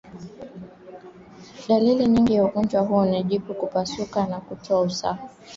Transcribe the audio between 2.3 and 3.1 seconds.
ya ugonjwa huu